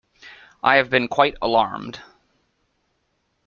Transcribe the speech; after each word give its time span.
I 0.63 0.77
have 0.77 0.89
been 0.89 1.07
quite 1.07 1.37
alarmed. 1.43 2.01